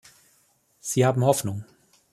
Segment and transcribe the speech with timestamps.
[0.79, 1.63] Sie haben Hoffnung.